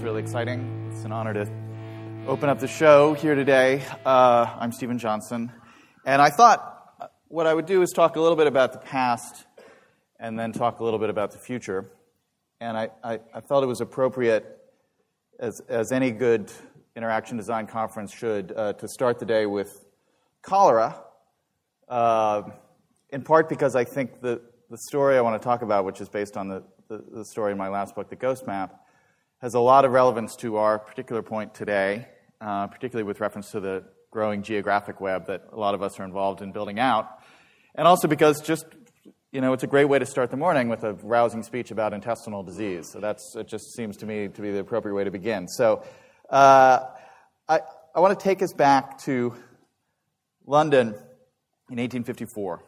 [0.00, 0.90] Is really exciting.
[0.90, 1.46] It's an honor to
[2.26, 3.82] open up the show here today.
[4.06, 5.52] Uh, I'm Steven Johnson,
[6.06, 9.44] and I thought what I would do is talk a little bit about the past
[10.18, 11.90] and then talk a little bit about the future.
[12.62, 14.46] And I, I, I felt it was appropriate,
[15.38, 16.50] as, as any good
[16.96, 19.84] interaction design conference should, uh, to start the day with
[20.40, 20.98] cholera,
[21.90, 22.44] uh,
[23.10, 26.08] in part because I think the, the story I want to talk about, which is
[26.08, 28.79] based on the, the, the story in my last book, The Ghost Map,
[29.40, 32.06] has a lot of relevance to our particular point today,
[32.42, 36.04] uh, particularly with reference to the growing geographic web that a lot of us are
[36.04, 37.08] involved in building out.
[37.74, 38.66] And also because just,
[39.32, 41.94] you know, it's a great way to start the morning with a rousing speech about
[41.94, 42.90] intestinal disease.
[42.92, 45.48] So that's, it just seems to me to be the appropriate way to begin.
[45.48, 45.84] So
[46.28, 46.80] uh,
[47.48, 47.60] I,
[47.94, 49.34] I want to take us back to
[50.44, 52.62] London in 1854.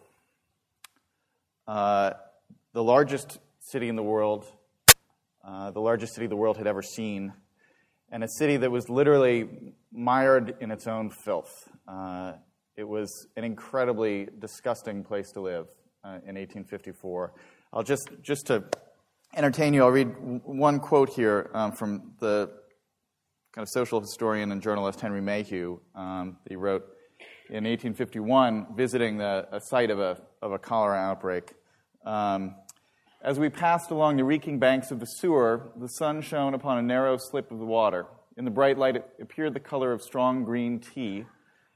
[1.68, 2.10] Uh,
[2.72, 4.46] the largest city in the world,
[5.44, 7.32] uh, the largest city the world had ever seen,
[8.10, 9.48] and a city that was literally
[9.92, 11.68] mired in its own filth.
[11.88, 12.34] Uh,
[12.76, 15.66] it was an incredibly disgusting place to live
[16.04, 17.32] uh, in 1854.
[17.72, 18.64] I'll just, just to
[19.34, 22.50] entertain you, I'll read one quote here um, from the
[23.54, 25.78] kind of social historian and journalist Henry Mayhew.
[25.94, 26.84] Um, he wrote
[27.48, 31.52] in 1851, visiting the, a site of a, of a cholera outbreak.
[32.06, 32.54] Um,
[33.22, 36.82] as we passed along the reeking banks of the sewer, the sun shone upon a
[36.82, 38.06] narrow slip of the water.
[38.36, 41.24] In the bright light, it appeared the color of strong green tea,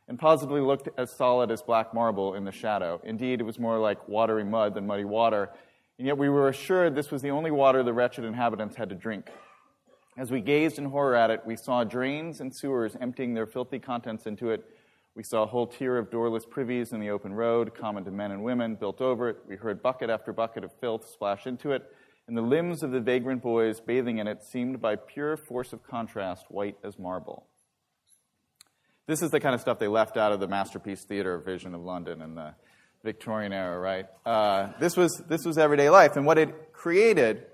[0.08, 3.00] and possibly looked as solid as black marble in the shadow.
[3.04, 5.50] Indeed, it was more like watery mud than muddy water,
[5.98, 8.96] and yet we were assured this was the only water the wretched inhabitants had to
[8.96, 9.30] drink.
[10.16, 13.78] As we gazed in horror at it, we saw drains and sewers emptying their filthy
[13.78, 14.64] contents into it
[15.16, 18.32] we saw a whole tier of doorless privies in the open road, common to men
[18.32, 19.38] and women, built over it.
[19.48, 21.90] We heard bucket after bucket of filth splash into it,
[22.28, 25.82] and the limbs of the vagrant boys bathing in it seemed by pure force of
[25.82, 27.46] contrast white as marble.
[29.06, 31.80] This is the kind of stuff they left out of the masterpiece theater vision of
[31.80, 32.54] London in the
[33.02, 34.06] Victorian era, right?
[34.26, 37.46] Uh, this, was, this was everyday life, and what it created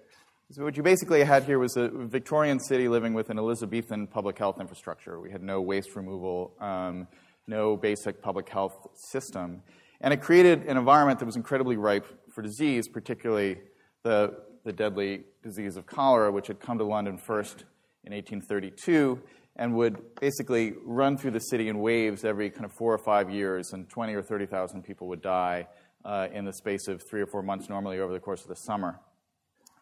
[0.50, 4.36] so what you basically had here was a Victorian city living with an Elizabethan public
[4.36, 5.18] health infrastructure.
[5.18, 6.52] We had no waste removal.
[6.60, 7.08] Um,
[7.46, 9.62] no basic public health system.
[10.00, 13.58] And it created an environment that was incredibly ripe for disease, particularly
[14.02, 17.64] the, the deadly disease of cholera, which had come to London first
[18.04, 19.20] in 1832
[19.56, 23.30] and would basically run through the city in waves every kind of four or five
[23.30, 25.66] years, and 20 or 30,000 people would die
[26.04, 28.56] uh, in the space of three or four months, normally over the course of the
[28.56, 28.98] summer.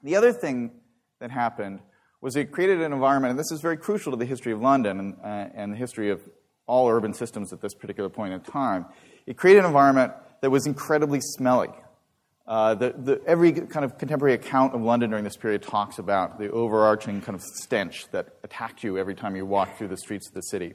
[0.03, 0.73] The other thing
[1.21, 1.81] that happened
[2.21, 4.99] was it created an environment, and this is very crucial to the history of London
[4.99, 6.21] and, uh, and the history of
[6.71, 8.87] all urban systems at this particular point in time.
[9.27, 11.71] It created an environment that was incredibly smelly.
[12.47, 16.39] Uh, the, the, every kind of contemporary account of London during this period talks about
[16.39, 20.29] the overarching kind of stench that attacked you every time you walked through the streets
[20.29, 20.75] of the city.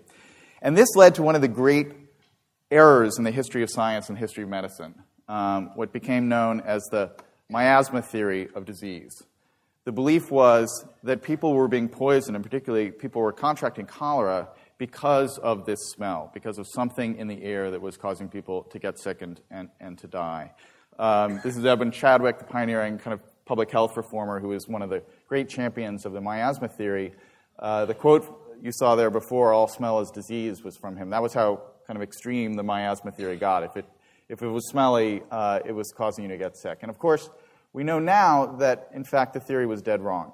[0.61, 1.88] And this led to one of the great
[2.72, 4.95] errors in the history of science and history of medicine,
[5.27, 7.12] um, what became known as the
[7.50, 9.23] miasma theory of disease.
[9.85, 15.38] The belief was that people were being poisoned, and particularly people were contracting cholera because
[15.38, 19.00] of this smell, because of something in the air that was causing people to get
[19.00, 20.52] sick and, and, and to die.
[21.00, 24.81] Um, this is Edwin Chadwick, the pioneering kind of public health reformer who is one
[24.81, 27.13] of the great champions of the miasma theory.
[27.59, 31.09] Uh, the quote you saw there before, all smell is disease, was from him.
[31.09, 33.63] That was how kind of extreme the miasma theory got.
[33.63, 33.86] If it,
[34.30, 36.80] if it was smelly, uh, it was causing you to get sick.
[36.81, 37.30] And of course,
[37.74, 40.31] we know now that, in fact, the theory was dead wrong.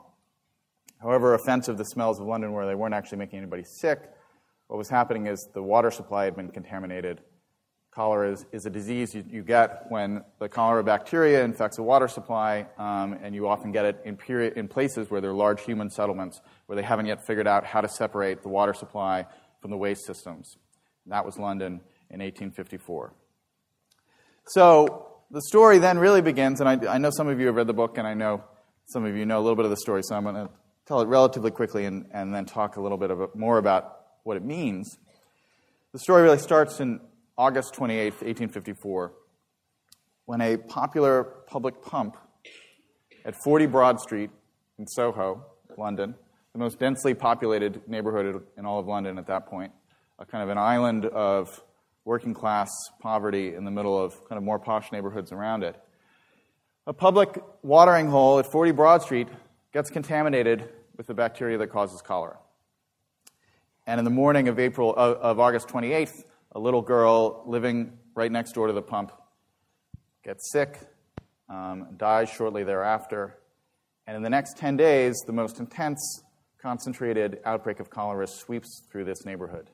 [1.01, 3.99] However offensive the smells of London were, they weren't actually making anybody sick.
[4.71, 7.19] What was happening is the water supply had been contaminated.
[7.93, 12.07] Cholera is, is a disease you, you, get when the cholera bacteria infects a water
[12.07, 15.61] supply, um, and you often get it in, period, in places where there are large
[15.61, 19.25] human settlements where they haven't yet figured out how to separate the water supply
[19.59, 20.55] from the waste systems.
[21.03, 23.13] And that was London in 1854.
[24.47, 27.67] So the story then really begins, and I, I, know some of you have read
[27.67, 28.45] the book, and I know
[28.85, 30.49] some of you know a little bit of the story, so I'm going to
[30.85, 34.43] tell it relatively quickly and, and then talk a little bit more about what it
[34.43, 34.97] means.
[35.93, 36.99] The story really starts in
[37.37, 39.13] August 28, 1854,
[40.25, 42.15] when a popular public pump
[43.25, 44.29] at 40 Broad Street
[44.77, 45.45] in Soho,
[45.77, 46.15] London,
[46.53, 49.71] the most densely populated neighborhood in all of London at that point,
[50.19, 51.61] a kind of an island of
[52.05, 52.69] working class
[52.99, 55.75] poverty in the middle of kind of more posh neighborhoods around it.
[56.87, 59.27] A public watering hole at 40 Broad Street
[59.73, 60.67] gets contaminated
[60.97, 62.37] with the bacteria that causes cholera.
[63.87, 68.31] And in the morning of April of, of August 28th, a little girl living right
[68.31, 69.11] next door to the pump
[70.23, 70.79] gets sick,
[71.49, 73.37] um, dies shortly thereafter.
[74.05, 76.23] And in the next 10 days, the most intense
[76.61, 79.69] concentrated outbreak of cholera sweeps through this neighborhood.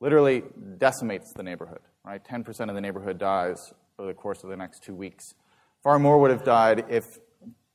[0.00, 0.44] Literally
[0.78, 2.24] decimates the neighborhood, right?
[2.24, 5.34] 10% of the neighborhood dies over the course of the next two weeks.
[5.82, 7.04] Far more would have died if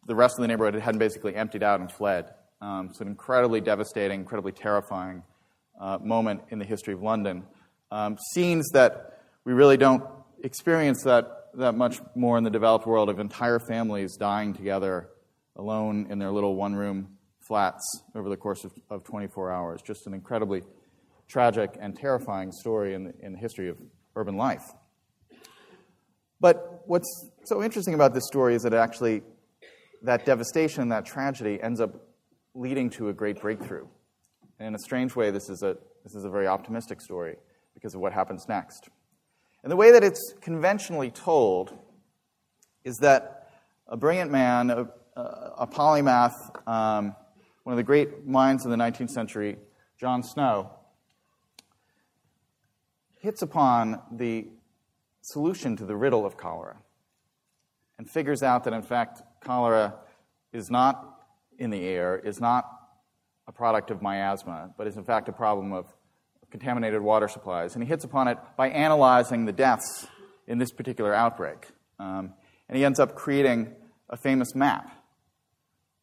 [0.08, 2.34] the rest of the neighborhood hadn't basically emptied out and fled.
[2.62, 5.24] Um, it's an incredibly devastating, incredibly terrifying
[5.80, 7.44] uh, moment in the history of London.
[7.92, 10.04] Um, scenes that we really don't
[10.44, 15.10] experience that, that much more in the developed world of entire families dying together
[15.56, 17.18] alone in their little one room
[17.48, 17.84] flats
[18.16, 19.82] over the course of, of 24 hours.
[19.82, 20.64] Just an incredibly
[21.28, 23.78] tragic and terrifying story in the, in the history of
[24.16, 24.64] urban life.
[26.40, 29.22] But what's so interesting about this story is that actually
[30.04, 31.92] that devastation, that tragedy, ends up
[32.54, 33.88] leading to a great breakthrough.
[34.64, 35.76] And in a strange way, this is a,
[36.06, 37.36] this is a very optimistic story
[37.74, 38.88] because of what happens next.
[39.62, 41.78] And the way that it's conventionally told
[42.86, 43.52] is that
[43.90, 44.88] a brilliant man, a,
[45.18, 47.14] a polymath, um,
[47.64, 49.58] one of the great minds of the 19th century,
[50.00, 50.72] John Snow,
[53.20, 54.48] hits upon the
[55.20, 56.78] solution to the riddle of cholera
[57.98, 59.96] and figures out that, in fact, cholera
[60.54, 61.20] is not
[61.60, 62.83] in the air, is not
[63.48, 65.86] a product of miasma, but is, in fact, a problem of
[66.52, 67.74] contaminated water supplies.
[67.74, 70.08] And he hits upon it by analyzing the deaths
[70.48, 71.68] in this particular outbreak.
[72.00, 72.34] Um,
[72.70, 73.74] and he ends up creating
[74.10, 74.90] a famous map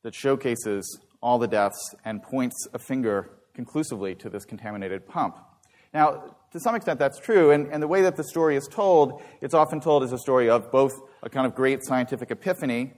[0.02, 5.36] that showcases all the deaths and points a finger conclusively to this contaminated pump.
[5.92, 9.22] Now, to some extent, that's true, and, and the way that the story is told,
[9.40, 10.92] it's often told as a story of both
[11.22, 12.92] a kind of great scientific epiphany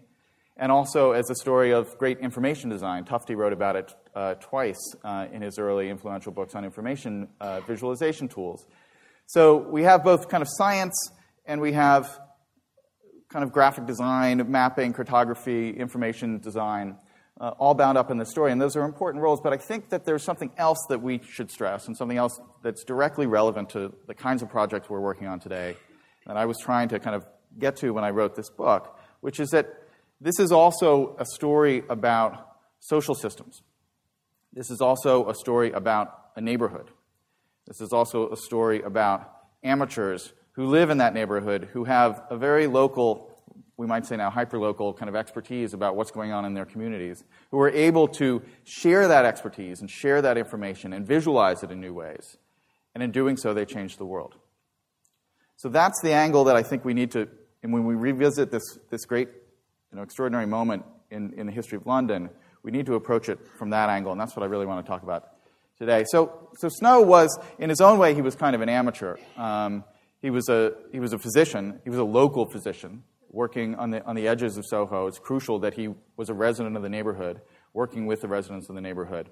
[0.57, 3.05] and also as a story of great information design.
[3.05, 7.61] Tufte wrote about it uh, twice uh, in his early influential books on information uh,
[7.61, 8.67] visualization tools.
[9.27, 11.11] So we have both kind of science
[11.47, 12.21] and we have
[13.31, 16.97] kind of graphic design, mapping, cartography, information design
[17.41, 18.53] uh, all bound up in the story.
[18.53, 21.51] And those are important roles, but I think that there's something else that we should
[21.51, 25.41] stress and something else that's directly relevant to the kinds of projects we're working on
[25.41, 25.77] today
[26.27, 27.27] that I was trying to kind of
[27.59, 29.82] get to when I wrote this book, which is that
[30.23, 32.47] this is also a story about
[32.81, 33.63] social systems.
[34.53, 36.91] This is also a story about a neighborhood.
[37.67, 39.31] This is also a story about
[39.63, 43.33] amateurs who live in that neighborhood who have a very local
[43.77, 47.25] we might say now hyperlocal kind of expertise about what's going on in their communities,
[47.51, 51.81] who are able to share that expertise and share that information and visualize it in
[51.81, 52.37] new ways.
[52.95, 54.37] And in doing so, they change the world.
[55.57, 57.29] So that's the angle that I think we need to,
[57.63, 59.29] and when we revisit this, this great,
[59.93, 62.31] you know, extraordinary moment in, in the history of London,
[62.63, 64.91] we need to approach it from that angle, and that's what I really want to
[64.91, 65.25] talk about
[65.79, 66.05] today.
[66.09, 69.17] So, so Snow was, in his own way, he was kind of an amateur.
[69.37, 69.85] Um,
[70.23, 74.05] he, was a, he was a physician, he was a local physician working on the,
[74.05, 75.07] on the edges of Soho.
[75.07, 77.41] It's crucial that he was a resident of the neighborhood,
[77.75, 79.29] working with the residents of the neighborhood.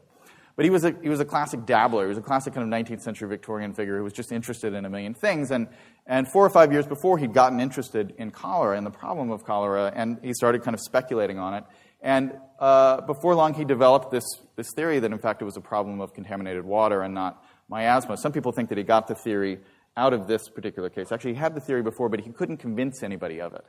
[0.57, 2.05] But he was, a, he was a classic dabbler.
[2.05, 4.85] He was a classic kind of 19th century Victorian figure who was just interested in
[4.85, 5.51] a million things.
[5.51, 5.69] And,
[6.11, 9.45] and four or five years before, he'd gotten interested in cholera and the problem of
[9.45, 11.65] cholera, and he started kind of speculating on it.
[12.03, 14.25] And uh, before long, he developed this,
[14.57, 18.17] this theory that, in fact, it was a problem of contaminated water and not miasma.
[18.17, 19.61] Some people think that he got the theory
[19.97, 21.13] out of this particular case.
[21.13, 23.65] Actually, he had the theory before, but he couldn't convince anybody of it.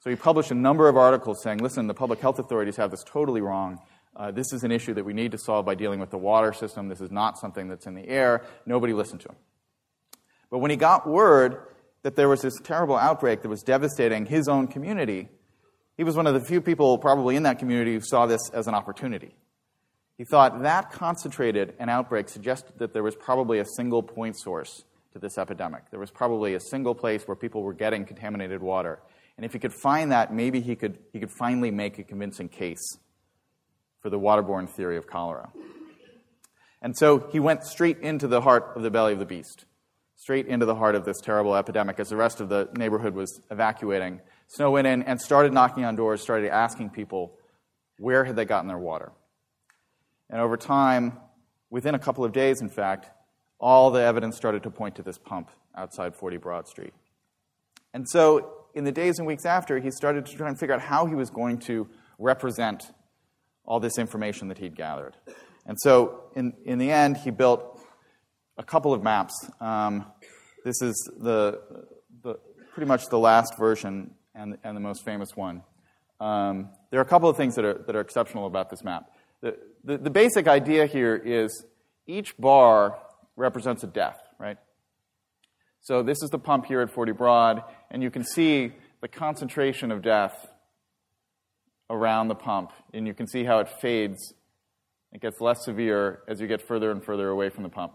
[0.00, 3.04] So he published a number of articles saying, listen, the public health authorities have this
[3.04, 3.78] totally wrong.
[4.16, 6.54] Uh, this is an issue that we need to solve by dealing with the water
[6.54, 6.88] system.
[6.88, 8.42] This is not something that's in the air.
[8.64, 9.36] Nobody listened to him.
[10.52, 11.62] But when he got word
[12.02, 15.30] that there was this terrible outbreak that was devastating his own community,
[15.96, 18.66] he was one of the few people probably in that community who saw this as
[18.66, 19.34] an opportunity.
[20.18, 24.84] He thought that concentrated an outbreak suggested that there was probably a single point source
[25.14, 25.90] to this epidemic.
[25.90, 29.00] There was probably a single place where people were getting contaminated water.
[29.38, 32.50] And if he could find that, maybe he could, he could finally make a convincing
[32.50, 32.98] case
[34.00, 35.50] for the waterborne theory of cholera.
[36.82, 39.64] And so he went straight into the heart of the belly of the beast,
[40.22, 43.40] straight into the heart of this terrible epidemic as the rest of the neighborhood was
[43.50, 44.20] evacuating.
[44.46, 47.36] Snow went in and started knocking on doors, started asking people
[47.98, 49.10] where had they gotten their water.
[50.30, 51.18] And over time,
[51.70, 53.10] within a couple of days, in fact,
[53.58, 56.94] all the evidence started to point to this pump outside 40 Broad Street.
[57.92, 60.82] And so in the days and weeks after, he started to try and figure out
[60.82, 61.88] how he was going to
[62.20, 62.92] represent
[63.64, 65.16] all this information that he'd gathered.
[65.66, 67.71] And so, in, in the end, he built
[68.58, 69.34] a couple of maps.
[69.60, 70.06] Um,
[70.64, 71.60] this is the,
[72.22, 72.38] the,
[72.72, 75.62] pretty much the last version and, and the most famous one.
[76.20, 79.10] Um, there are a couple of things that are, that are exceptional about this map.
[79.40, 81.64] The, the, the basic idea here is
[82.06, 82.98] each bar
[83.36, 84.58] represents a death, right?
[85.80, 89.90] So this is the pump here at 40 Broad, and you can see the concentration
[89.90, 90.46] of death
[91.90, 94.32] around the pump, and you can see how it fades
[95.12, 97.94] It gets less severe as you get further and further away from the pump.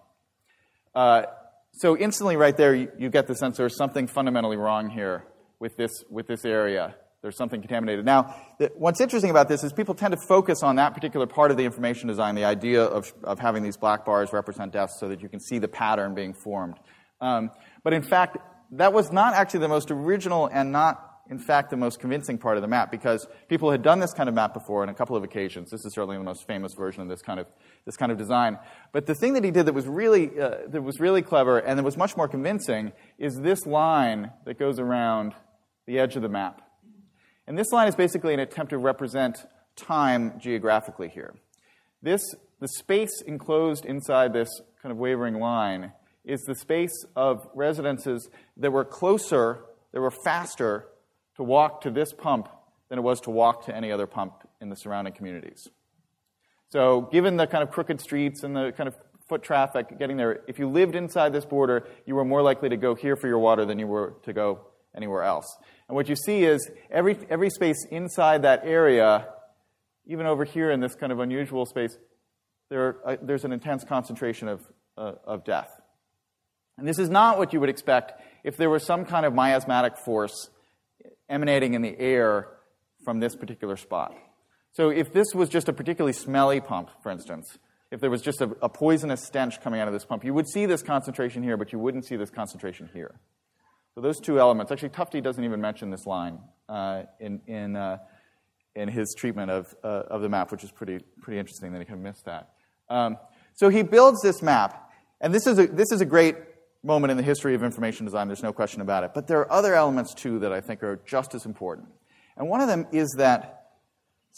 [0.98, 1.28] Uh,
[1.74, 5.28] so instantly, right there, you, you, get the sense there's something fundamentally wrong here
[5.60, 6.96] with this with this area.
[7.22, 8.04] There's something contaminated.
[8.04, 11.52] Now, the, what's interesting about this is people tend to focus on that particular part
[11.52, 15.08] of the information design, the idea of, of having these black bars represent deaths so
[15.10, 16.80] that you can see the pattern being formed.
[17.22, 17.52] Um,
[17.84, 18.38] but in fact,
[18.72, 22.58] that was not actually the most original and not in fact, the most convincing part
[22.58, 25.16] of the map because people had done this kind of map before on a couple
[25.16, 25.70] of occasions.
[25.70, 27.48] This is certainly the most famous version of this kind of,
[27.88, 28.60] this kind of design.
[28.92, 31.80] But the thing that he did that was really, uh, that was really clever and
[31.80, 35.34] that was much more convincing is this line that goes around
[35.86, 36.62] the edge of the map.
[37.48, 39.38] And this line is basically an attempt to represent
[39.78, 41.34] time geographically here.
[42.04, 42.22] This,
[42.60, 44.50] the space enclosed inside this
[44.82, 45.94] kind of wavering line
[46.26, 49.64] is the space of residences that were closer,
[49.94, 50.88] that were faster
[51.38, 52.50] to walk to this pump
[52.90, 55.70] than it was to walk to any other pump in the surrounding communities.
[56.70, 58.96] So, given the kind of crooked streets and the kind of
[59.30, 62.78] foot traffic getting there, if you lived inside this border, you were more likely to
[62.78, 64.62] go here for your water than you were to go
[64.96, 65.46] anywhere else.
[65.88, 69.28] And what you see is every, every space inside that area,
[70.06, 71.98] even over here in this kind of unusual space,
[72.70, 74.62] there, uh, there's an intense concentration of,
[74.98, 75.70] uh, of death.
[76.78, 79.98] And this is not what you would expect if there was some kind of miasmatic
[79.98, 80.50] force
[81.30, 82.50] emanating in the air
[83.04, 84.14] from this particular spot.
[84.78, 87.58] So if this was just a particularly smelly pump, for instance,
[87.90, 90.48] if there was just a, a, poisonous stench coming out of this pump, you would
[90.48, 93.20] see this concentration here, but you wouldn't see this concentration here.
[93.96, 94.72] So those two elements.
[94.72, 96.38] Actually, Tufte doesn't even mention this line
[96.70, 97.98] uh, in in uh,
[98.76, 101.86] in his treatment of uh, of the map, which is pretty pretty interesting that he
[101.86, 102.50] kind of missed that.
[102.88, 103.18] Um,
[103.56, 104.92] so he builds this map,
[105.22, 106.36] and this is a this is a great
[106.84, 109.12] moment in the history of information design, there's no question about it.
[109.16, 111.88] But there are other elements, too, that I think are just as important.
[112.38, 113.57] And one of them is that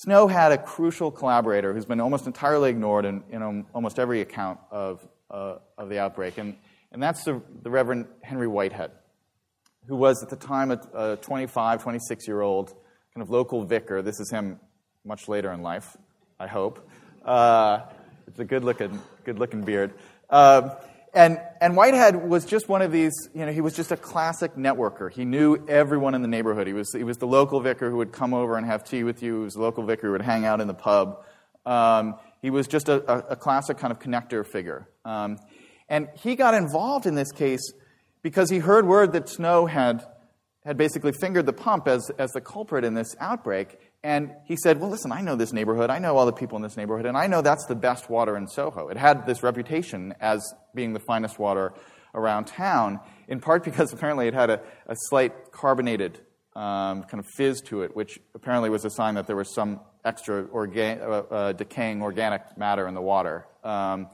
[0.04, 4.58] Snow had a crucial collaborator who's been almost entirely ignored in, in almost every account
[4.72, 6.56] of, uh, of the outbreak, and,
[6.94, 8.92] and that's the, the, Reverend Henry Whitehead,
[9.90, 12.70] who was at the time a, a 25, 26 year old
[13.14, 14.02] kind of local vicar.
[14.02, 14.62] This is him
[15.04, 15.98] much later in life,
[16.40, 16.90] I hope.
[17.26, 17.82] Uh,
[18.26, 19.94] it's a good looking, good looking beard.
[20.30, 20.76] Uh,
[21.14, 24.56] and, and Whitehead was just one of these, you know, he was just a classic
[24.56, 25.12] networker.
[25.12, 26.68] He knew everyone in the neighborhood.
[26.68, 29.24] He was, he was the local vicar who would come over and have tea with
[29.24, 29.40] you.
[29.40, 31.24] He was the local vicar who would hang out in the pub.
[31.66, 34.88] Um, he was just a, a, a, classic kind of connector figure.
[35.04, 35.38] Um,
[35.90, 37.74] and he got involved in this case
[38.22, 40.06] because he heard word that Snow had,
[40.64, 43.78] had basically fingered the pump as, as the culprit in this outbreak.
[44.04, 45.90] And he said, Well, listen, I know this neighborhood.
[45.90, 48.38] I know all the people in this neighborhood, and I know that's the best water
[48.38, 48.88] in Soho.
[48.88, 50.42] It had this reputation as
[50.74, 51.74] being the finest water
[52.16, 56.20] around town, in part because apparently it had a, a slight carbonated
[56.56, 59.82] um, kind of fizz to it, which apparently was a sign that there was some
[60.06, 63.46] extra orga- uh, uh, decaying organic matter in the water.
[63.64, 64.08] Um,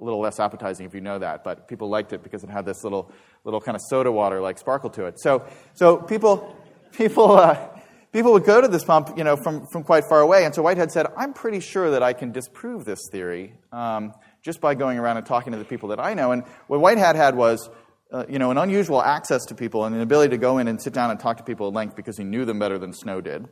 [0.00, 2.64] a little less appetizing if you know that, but people liked it because it had
[2.64, 3.12] this little,
[3.44, 5.20] little kind of soda water like sparkle to it.
[5.20, 6.56] So, so people,
[6.92, 7.68] people, uh,
[8.14, 10.44] people would go to this pump, you know, from, from quite far away.
[10.44, 14.60] And so Whitehead said, I'm pretty sure that I can disprove this theory um, just
[14.60, 16.30] by going around and talking to the people that I know.
[16.30, 17.68] And what Whitehead had was,
[18.12, 20.80] uh, you know, an unusual access to people and an ability to go in and
[20.80, 23.20] sit down and talk to people at length because he knew them better than Snow
[23.20, 23.48] did.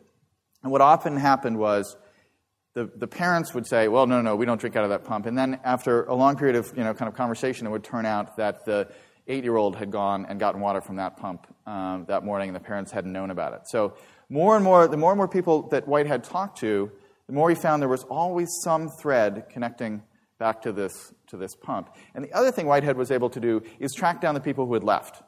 [0.62, 1.96] And what often happened was
[2.74, 5.26] the, the parents would say, well, no, no, we don't drink out of that pump.
[5.26, 8.06] And then after a long period of, you know, kind of conversation, it would turn
[8.06, 8.86] out that the
[9.26, 12.92] eight-year-old had gone and gotten water from that pump um, that morning, and the parents
[12.92, 13.60] hadn't known about it.
[13.66, 13.94] So
[14.28, 16.90] more and more, the more and more people that Whitehead talked to,
[17.26, 20.02] the more he found there was always some thread connecting
[20.38, 21.94] back to this, to this pump.
[22.14, 24.74] And the other thing Whitehead was able to do is track down the people who
[24.74, 25.22] had left.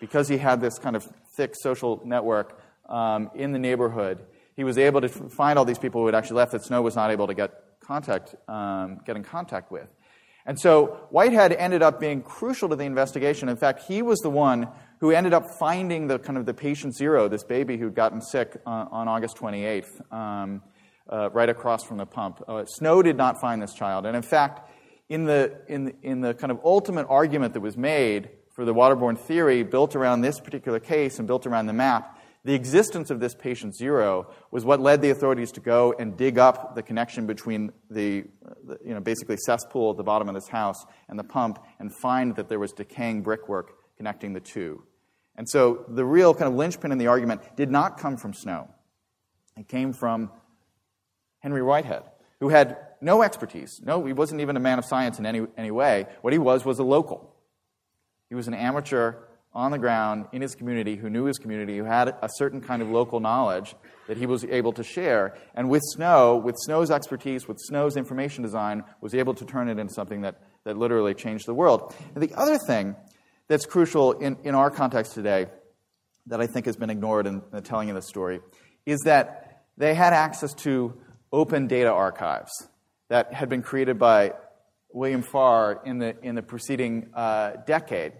[0.00, 4.24] Because he had this kind of thick social network um, in the neighborhood,
[4.54, 6.96] he was able to find all these people who had actually left that Snow was
[6.96, 9.88] not able to get contact, um, get in contact with.
[10.44, 13.48] And so Whitehead ended up being crucial to the investigation.
[13.48, 14.68] In fact, he was the one
[15.00, 18.56] who ended up finding the kind of the patient zero, this baby who'd gotten sick
[18.66, 20.62] uh, on August 28th, um,
[21.08, 22.42] uh, right across from the pump.
[22.48, 24.70] Uh, Snow did not find this child, and in fact,
[25.08, 29.18] in the in in the kind of ultimate argument that was made for the waterborne
[29.18, 33.34] theory, built around this particular case and built around the map, the existence of this
[33.34, 37.72] patient zero was what led the authorities to go and dig up the connection between
[37.90, 38.24] the,
[38.64, 41.92] the you know, basically cesspool at the bottom of this house and the pump and
[41.92, 44.82] find that there was decaying brickwork connecting the two.
[45.36, 48.68] And so the real kind of linchpin in the argument did not come from Snow.
[49.56, 50.30] It came from
[51.40, 52.02] Henry Whitehead,
[52.40, 53.80] who had no expertise.
[53.82, 56.06] No, he wasn't even a man of science in any, any way.
[56.22, 57.34] What he was was a local.
[58.28, 59.14] He was an amateur
[59.52, 62.82] on the ground in his community who knew his community, who had a certain kind
[62.82, 63.74] of local knowledge
[64.06, 65.34] that he was able to share.
[65.54, 69.78] And with Snow, with Snow's expertise, with Snow's information design, was able to turn it
[69.78, 71.94] into something that, that literally changed the world.
[72.14, 72.96] And the other thing
[73.48, 75.46] that's crucial in, in our context today
[76.26, 78.40] that I think has been ignored in the telling of the story
[78.84, 80.94] is that they had access to
[81.32, 82.68] open data archives
[83.08, 84.32] that had been created by
[84.92, 88.12] William Farr in the, in the preceding uh, decade.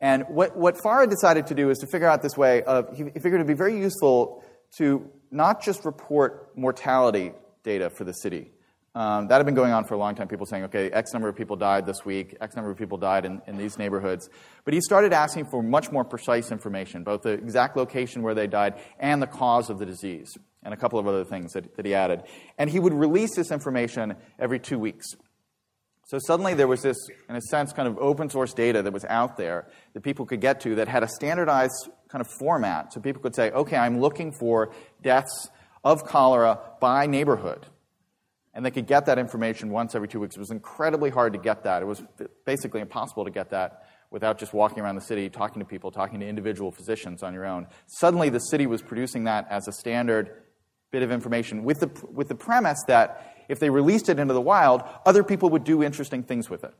[0.00, 3.04] And what, what Farr decided to do is to figure out this way of, he,
[3.04, 4.44] figured it would be very useful
[4.78, 8.50] to not just report mortality data for the city.
[8.96, 11.28] Um, that had been going on for a long time, people saying, okay, X number
[11.28, 14.30] of people died this week, X number of people died in, in these neighborhoods.
[14.64, 18.46] But he started asking for much more precise information, both the exact location where they
[18.46, 21.84] died and the cause of the disease, and a couple of other things that, that
[21.84, 22.22] he added.
[22.56, 25.04] And he would release this information every two weeks.
[26.06, 26.96] So suddenly there was this,
[27.28, 30.40] in a sense, kind of open source data that was out there that people could
[30.40, 32.94] get to that had a standardized kind of format.
[32.94, 34.72] So people could say, okay, I'm looking for
[35.02, 35.50] deaths
[35.84, 37.66] of cholera by neighborhood.
[38.56, 40.34] And they could get that information once every two weeks.
[40.34, 41.82] It was incredibly hard to get that.
[41.82, 42.02] It was
[42.46, 46.20] basically impossible to get that without just walking around the city, talking to people, talking
[46.20, 47.66] to individual physicians on your own.
[47.86, 50.42] Suddenly the city was producing that as a standard
[50.90, 54.40] bit of information with the, with the premise that if they released it into the
[54.40, 56.72] wild, other people would do interesting things with it.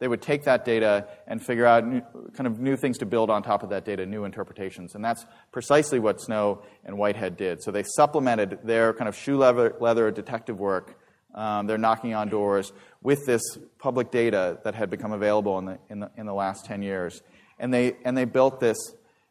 [0.00, 2.02] They would take that data and figure out new,
[2.34, 4.94] kind of new things to build on top of that data, new interpretations.
[4.94, 7.62] And that's precisely what Snow and Whitehead did.
[7.62, 10.98] So they supplemented their kind of shoe leather, leather detective work,
[11.34, 12.72] um, their knocking on doors,
[13.02, 13.42] with this
[13.78, 17.22] public data that had become available in the, in the, in the last 10 years.
[17.58, 18.76] And they, and they built this,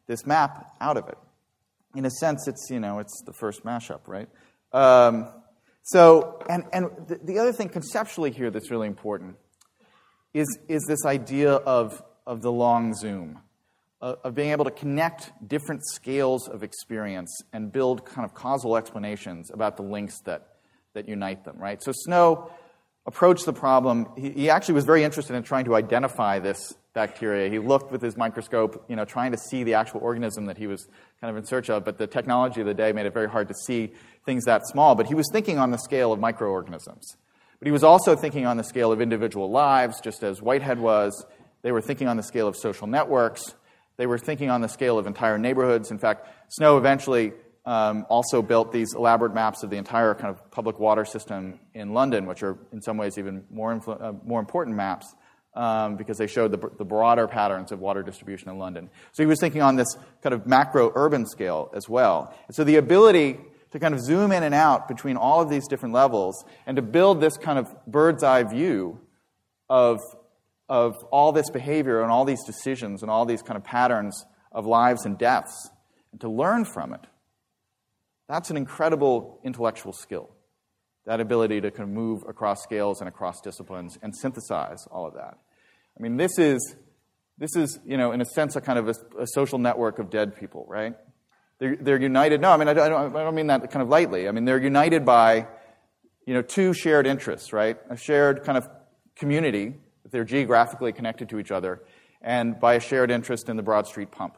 [0.08, 1.17] this map out of it.
[1.96, 4.29] In a sense, it's, you know, it's the first mashup, right?
[4.72, 5.27] Um,
[5.83, 9.35] so, and, and the, the other thing conceptually here that's really important
[10.33, 13.39] is, is this idea of, of the long zoom,
[14.01, 18.75] uh, of being able to connect different scales of experience and build kind of causal
[18.75, 20.55] explanations about the links that,
[20.93, 21.81] that unite them, right?
[21.83, 22.51] So Snow
[23.05, 24.07] approached the problem.
[24.17, 27.50] He, he actually was very interested in trying to identify this bacteria.
[27.50, 30.67] He looked with his microscope, you know, trying to see the actual organism that he
[30.67, 30.87] was
[31.19, 33.48] kind of in search of, but the technology of the day made it very hard
[33.48, 33.91] to see
[34.25, 34.96] things that small.
[34.96, 37.17] But he was thinking on the scale of microorganisms.
[37.64, 41.26] But he was also thinking on the scale of individual lives, just as Whitehead was.
[41.62, 43.56] They were thinking on the scale of social networks.
[43.96, 45.90] They were thinking on the scale of entire neighborhoods.
[45.90, 47.32] In fact, Snow eventually
[47.66, 51.94] um, also built these elaborate maps of the entire kind of public water system in
[51.94, 55.16] London, which are in some ways even more, influ- uh, more important maps
[55.56, 58.90] um, because they showed the, the broader patterns of water distribution in London.
[59.14, 62.36] So he was thinking on this kind of macro urban scale as well.
[62.48, 63.40] And so the ability
[63.74, 66.81] to kind of zoom in and out between all of these different levels and to
[66.81, 69.00] build this kind of bird's eye view
[69.68, 70.00] of,
[70.70, 74.68] of all this behavior and all these decisions and all these kind of patterns of
[74.68, 75.72] lives and deaths
[76.12, 77.01] and to learn from it.
[78.29, 80.29] That's an incredible intellectual skill
[81.07, 85.16] that ability to kind of move across scales and across disciplines and synthesize all of
[85.16, 85.40] that.
[85.98, 86.75] I mean, this is,
[87.40, 90.12] this is you know, in a sense, a kind of a, a social network of
[90.12, 90.94] dead people, right?
[91.64, 92.42] They're, they're united.
[92.42, 94.28] No, I mean, I don't, I don't mean that kind of lightly.
[94.28, 95.48] I mean, they're united by,
[96.26, 97.78] you know, two shared interests, right?
[97.90, 98.68] A shared kind of
[99.16, 99.76] community,
[100.12, 101.82] they're geographically connected to each other,
[102.22, 104.38] and by a shared interest in the Broad Street pump.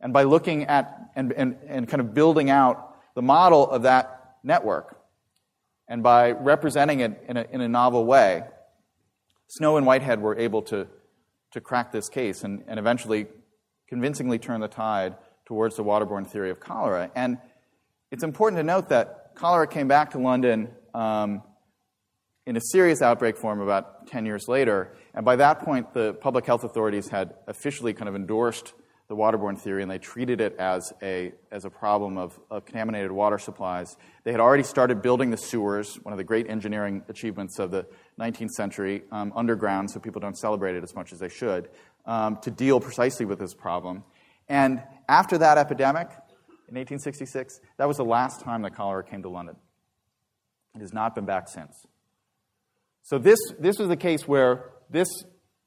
[0.00, 4.36] And by looking at and, and, and kind of building out the model of that
[4.44, 4.96] network,
[5.88, 8.44] and by representing it in a, in a novel way,
[9.48, 10.86] Snow and Whitehead were able to,
[11.50, 13.26] to crack this case and, and eventually
[13.88, 17.10] convincingly turn the tide towards the waterborne theory of cholera.
[17.14, 17.38] And
[18.10, 21.42] it's important to note that cholera came back to London um,
[22.46, 24.94] in a serious outbreak form about 10 years later.
[25.14, 28.74] And by that point, the public health authorities had officially kind of endorsed
[29.08, 33.12] the waterborne theory and they treated it as a, as a problem of, of, contaminated
[33.12, 33.96] water supplies.
[34.24, 37.86] They had already started building the sewers, one of the great engineering achievements of the
[38.18, 41.68] 19th century, um, underground so people don't celebrate it as much as they should,
[42.06, 44.04] um, to deal precisely with this problem.
[44.48, 46.08] And after that epidemic
[46.68, 49.56] in 1866, that was the last time that cholera came to London.
[50.74, 51.74] It has not been back since.
[53.02, 55.08] So this, this was the case where this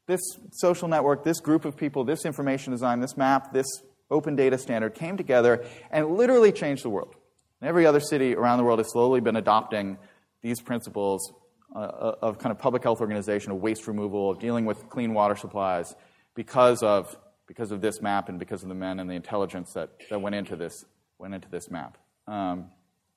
[0.08, 0.22] this
[0.52, 3.68] social network, this group of people, this information design, this map, this
[4.10, 7.14] open data standard came together and literally changed the world.
[7.62, 9.98] And every other city around the world has slowly been adopting
[10.42, 11.34] these principles
[11.76, 15.36] uh, of kind of public health organization, of waste removal, of dealing with clean water
[15.36, 15.94] supplies
[16.36, 17.18] because of,
[17.48, 20.36] because of this map and because of the men and the intelligence that, that went,
[20.36, 20.86] into this,
[21.18, 21.98] went into this map.
[22.28, 22.72] Um,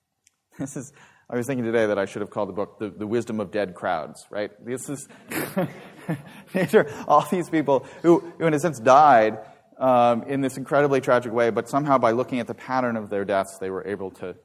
[0.59, 0.93] this is,
[1.29, 3.51] I was thinking today that I should have called the book The, the Wisdom of
[3.51, 4.51] Dead Crowds, right?
[4.65, 5.09] This is,
[6.75, 9.39] are all these people who, who, in a sense, died
[9.79, 13.25] um, in this incredibly tragic way, but somehow by looking at the pattern of their
[13.25, 14.37] deaths, they were able to,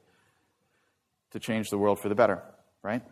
[1.30, 2.42] to change the world for the better,
[2.82, 3.02] right?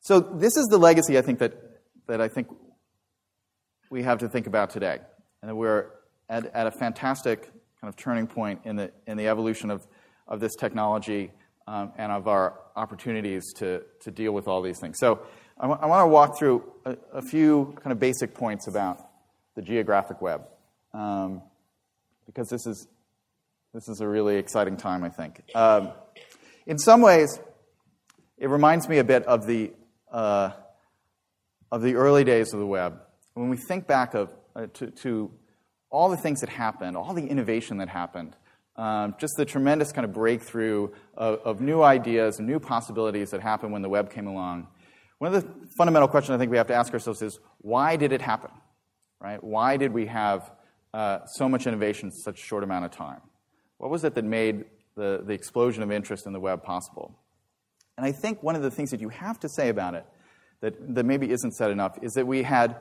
[0.00, 1.54] So this is the legacy I think that,
[2.06, 2.48] that I think
[3.90, 4.98] we have to think about today.
[5.42, 5.86] And that we're
[6.28, 9.86] at, at a fantastic kind of turning point in the, in the evolution of,
[10.26, 11.30] of this technology
[11.66, 14.96] um, and of our opportunities to, to deal with all these things.
[14.98, 15.20] So
[15.58, 18.98] I, w- I want to walk through a, a, few kind of basic points about
[19.54, 20.46] the geographic web
[20.94, 21.42] um,
[22.26, 22.88] because this is,
[23.74, 25.42] this is a really exciting time, I think.
[25.54, 25.92] Um,
[26.66, 27.38] in some ways,
[28.38, 29.72] it reminds me a bit of the,
[30.12, 30.52] uh,
[31.70, 33.00] of the early days of the web.
[33.34, 35.30] When we think back of, uh, to, to
[35.88, 38.34] all the things that happened, all the innovation that happened,
[38.74, 43.40] um, just the tremendous kind of breakthrough of, of, new ideas and new possibilities that
[43.40, 44.66] happened when the web came along.
[45.18, 48.12] One of the fundamental questions I think we have to ask ourselves is why did
[48.12, 48.50] it happen?
[49.20, 49.42] Right?
[49.42, 50.50] Why did we have
[50.92, 53.20] uh, so much innovation in such a short amount of time?
[53.76, 54.64] What was it that made
[54.96, 57.16] the, the explosion of interest in the web possible?
[57.96, 60.04] And I think one of the things that you have to say about it
[60.62, 62.76] that, that maybe isn't said enough is that we had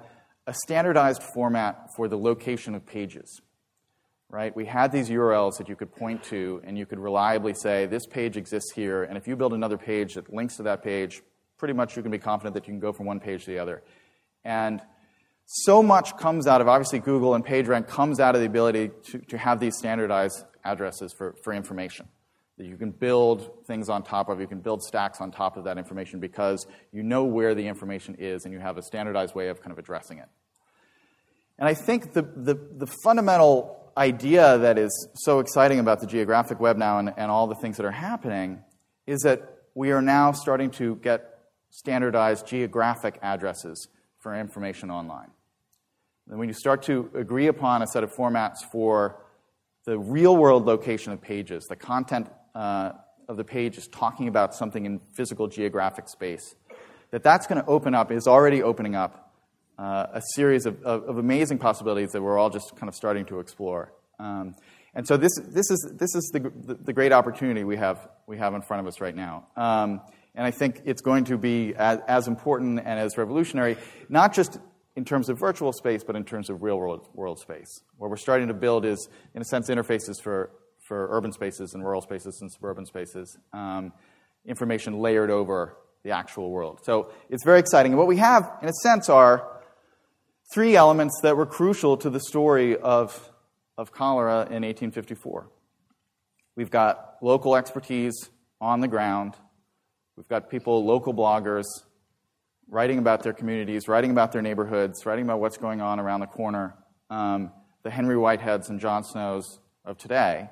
[0.48, 3.42] a standardized format for the location of pages.
[4.30, 4.56] Right?
[4.56, 8.06] We had these URLs that you could point to, and you could reliably say, this
[8.06, 11.22] page exists here, and if you build another page that links to that page,
[11.58, 13.60] pretty much you can be confident that you can go from one page to the
[13.60, 13.84] other.
[14.44, 14.82] And
[15.46, 19.20] so much comes out of, obviously, Google and PageRank comes out of the ability to,
[19.20, 22.08] to have these standardized addresses for, for information
[22.58, 24.42] that you can build things on top of.
[24.42, 28.16] You can build stacks on top of that information because you know where the information
[28.16, 30.28] is and you have a standardized way of kind of addressing it.
[31.60, 36.60] And I think the, the, the fundamental idea that is so exciting about the geographic
[36.60, 38.64] web now and, and all the things that are happening
[39.06, 41.40] is that we are now starting to get
[41.70, 43.88] standardized geographic addresses
[44.20, 45.30] for information online.
[46.30, 49.22] And when you start to agree upon a set of formats for
[49.86, 52.92] the real world location of pages, the content uh,
[53.28, 56.56] of the page is talking about something in physical geographic space,
[57.12, 59.34] that that's going to open up, is already opening up
[59.78, 63.26] uh, a series of, of, of, amazing possibilities that we're all just kind of starting
[63.26, 63.94] to explore.
[64.18, 64.56] Um,
[64.96, 68.40] and so this, this is, this is the, the, the, great opportunity we have, we
[68.40, 69.46] have in front of us right now.
[69.56, 70.02] Um,
[70.34, 73.78] and I think it's going to be as, as, important and as revolutionary,
[74.10, 74.58] not just
[74.96, 77.84] in terms of virtual space, but in terms of real world, world space.
[77.98, 80.50] What we're starting to build is, in a sense, interfaces for,
[80.88, 83.92] for urban spaces and rural spaces and suburban spaces, um,
[84.46, 86.80] information layered over the actual world.
[86.84, 87.92] So it's very exciting.
[87.92, 89.62] And what we have, in a sense, are
[90.54, 93.30] three elements that were crucial to the story of,
[93.78, 95.50] of cholera in 1854.
[96.56, 98.30] We've got local expertise
[98.62, 99.36] on the ground.
[100.16, 101.66] We've got people, local bloggers,
[102.70, 106.28] writing about their communities, writing about their neighborhoods, writing about what's going on around the
[106.28, 106.76] corner.
[107.10, 107.52] Um,
[107.84, 110.50] the Henry Whiteheads and John Snows of today.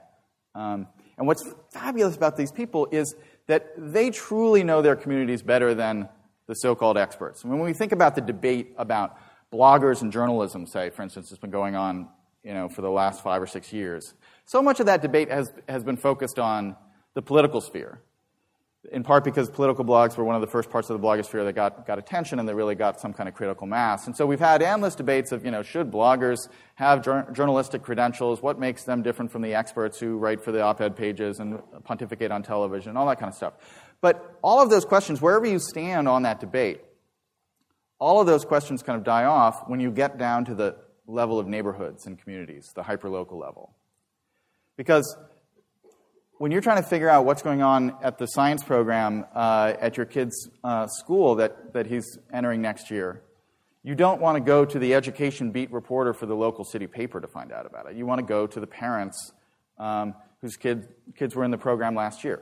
[0.55, 0.87] Um,
[1.17, 3.15] and what's fabulous about these people is
[3.47, 6.09] that they truly know their communities better than
[6.47, 7.43] the so called experts.
[7.43, 9.17] When we think about the debate about
[9.53, 12.07] bloggers and journalism, say, for instance, has been going on
[12.43, 14.13] you know, for the last five or six years,
[14.45, 16.75] so much of that debate has, has been focused on
[17.15, 18.01] the political sphere
[18.91, 21.54] in part because political blogs were one of the first parts of the blogosphere that
[21.54, 24.08] got, got attention and that really got some kind of critical mass.
[24.08, 28.41] And so we've had endless debates of, you know, should bloggers have jur- journalistic credentials?
[28.41, 32.32] What makes them different from the experts who write for the op-ed pages and pontificate
[32.32, 33.54] on television, and all that kind of stuff.
[34.02, 36.82] But all of those questions, wherever you stand on that debate,
[38.00, 40.76] all of those questions kind of die off when you get down to the
[41.08, 43.74] level of neighborhoods and communities, the hyperlocal level.
[44.78, 45.15] Because
[46.38, 49.98] when you're trying to figure out what's going on at the science program uh, at
[49.98, 53.21] your kid's uh, school that, that he's entering next year,
[53.84, 57.21] you don't want to go to the education beat reporter for the local city paper
[57.21, 57.95] to find out about it.
[57.95, 59.32] You want to go to the parents
[59.78, 62.41] um, whose kid, kids were in the program last year.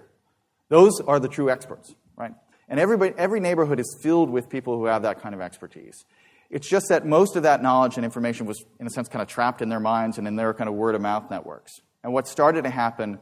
[0.69, 2.33] Those are the true experts, right?
[2.69, 6.05] And everybody, every neighborhood is filled with people who have that kind of expertise.
[6.49, 9.27] It's just that most of that knowledge and information was, in a sense, kind of
[9.27, 11.73] trapped in their minds and in their kind of word of mouth networks.
[12.03, 13.19] And what started to happen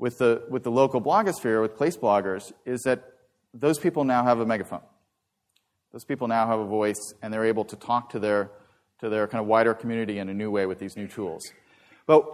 [0.00, 3.04] with the, with the local blogosphere, with place bloggers, is that
[3.52, 4.80] those people now have a megaphone.
[5.92, 8.50] Those people now have a voice, and they're able to talk to their,
[9.00, 11.42] to their kind of wider community in a new way with these new tools.
[12.06, 12.24] But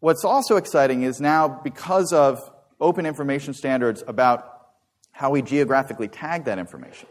[0.00, 2.38] what's also exciting is now, because of
[2.78, 4.66] open information standards about
[5.10, 7.08] how we geographically tag that information,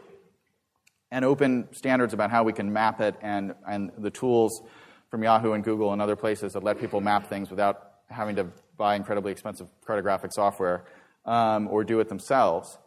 [1.10, 4.62] and open standards about how we can map it, and, and the tools
[5.10, 8.46] from Yahoo and Google and other places that let people map things without having to
[8.76, 10.84] buy incredibly expensive cartographic software
[11.24, 12.78] um, or do it themselves.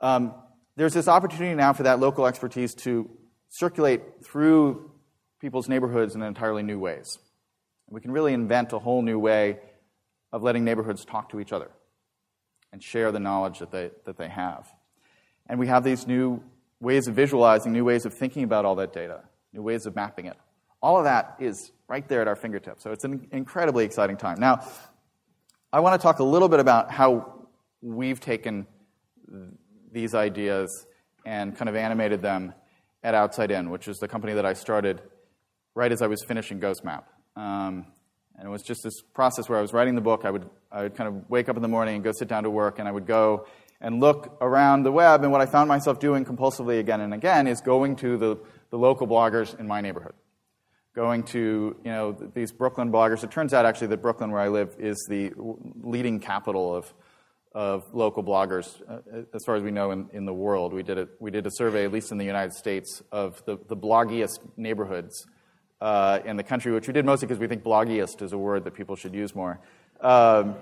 [0.00, 0.34] Um,
[0.76, 3.08] there's this opportunity now for that local expertise to
[3.48, 4.90] circulate through
[5.40, 7.18] people's neighborhoods in entirely new ways.
[7.88, 9.58] We can really invent a whole new way
[10.32, 11.70] of letting neighborhoods talk to each other
[12.72, 14.66] and share the knowledge that they, that they have.
[15.48, 16.42] And we have these new
[16.80, 20.26] ways of visualizing, new ways of thinking about all that data, new ways of mapping
[20.26, 20.36] it.
[20.86, 22.84] All of that is right there at our fingertips.
[22.84, 24.38] So it's an incredibly exciting time.
[24.38, 24.64] Now,
[25.72, 27.48] I want to talk a little bit about how
[27.82, 28.68] we've taken
[29.90, 30.86] these ideas
[31.24, 32.54] and kind of animated them
[33.02, 35.02] at Outside In, which is the company that I started
[35.74, 37.08] right as I was finishing Ghost Map.
[37.34, 37.86] Um,
[38.38, 40.24] and it was just this process where I was writing the book.
[40.24, 42.44] I would, I would kind of wake up in the morning and go sit down
[42.44, 43.48] to work, and I would go
[43.80, 45.24] and look around the web.
[45.24, 48.38] And what I found myself doing compulsively again and again is going to the,
[48.70, 50.14] the local bloggers in my neighborhood.
[50.96, 53.22] Going to you know these Brooklyn bloggers.
[53.22, 56.92] It turns out actually that Brooklyn, where I live, is the leading capital of
[57.52, 60.72] of local bloggers, uh, as far as we know in, in the world.
[60.74, 63.58] We did, a, we did a survey, at least in the United States, of the,
[63.68, 65.26] the bloggiest neighborhoods
[65.80, 68.64] uh, in the country, which we did mostly because we think bloggiest is a word
[68.64, 69.58] that people should use more.
[70.02, 70.56] Um,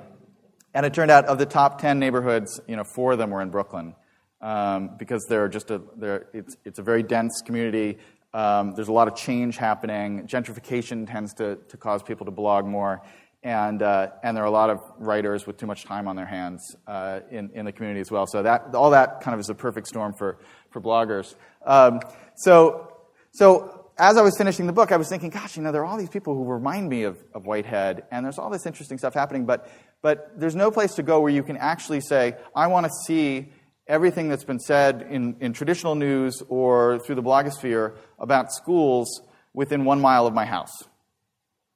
[0.72, 3.42] and it turned out of the top 10 neighborhoods, you know, four of them were
[3.42, 3.96] in Brooklyn
[4.40, 7.98] um, because they're just a, they're, it's, it's a very dense community.
[8.34, 10.26] Um, there's a lot of change happening.
[10.26, 13.00] Gentrification tends to, to cause people to blog more
[13.44, 16.26] and, uh, and there are a lot of writers with too much time on their
[16.26, 18.26] hands uh, in, in the community as well.
[18.26, 20.38] So that, all that kind of is a perfect storm for,
[20.70, 21.34] for bloggers.
[21.66, 22.00] Um,
[22.36, 22.90] so,
[23.32, 25.84] so as I was finishing the book, I was thinking, gosh, you know, there are
[25.84, 29.12] all these people who remind me of, of Whitehead, and there's all this interesting stuff
[29.12, 29.70] happening, but,
[30.00, 33.52] but there's no place to go where you can actually say, I want to see
[33.86, 39.84] everything that's been said in, in traditional news or through the blogosphere about schools within
[39.84, 40.72] one mile of my house.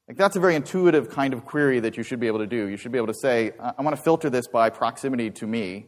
[0.09, 2.66] Like that's a very intuitive kind of query that you should be able to do.
[2.66, 5.87] You should be able to say, I want to filter this by proximity to me.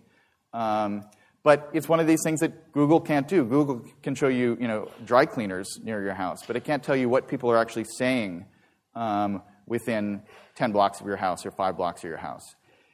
[0.52, 1.04] Um,
[1.42, 3.44] but it's one of these things that Google can't do.
[3.44, 6.96] Google can show you, you know, dry cleaners near your house, but it can't tell
[6.96, 8.44] you what people are actually saying
[8.94, 10.20] um, within
[10.56, 12.42] 10 blocks of your house or 5 blocks of your house.